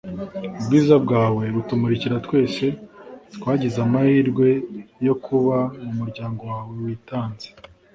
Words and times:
ubwiza 0.59 0.95
bwawe 1.05 1.43
butumurikira 1.55 2.15
twese 2.25 2.65
twagize 3.35 3.77
amahirwe 3.85 4.47
yo 5.05 5.13
kuba 5.25 5.57
mumuryango 5.83 6.41
wawe 6.51 6.73
witanze 6.85 7.47